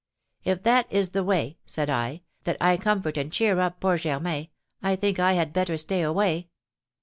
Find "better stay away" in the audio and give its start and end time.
5.53-6.49